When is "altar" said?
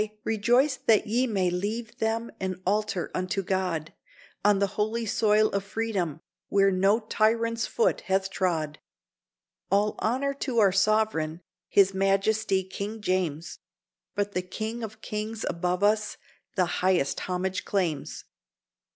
2.65-3.11